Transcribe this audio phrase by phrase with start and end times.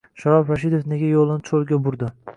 [0.21, 2.11] Sharof Rashidov nega yo‘lini cho‘lga burdi?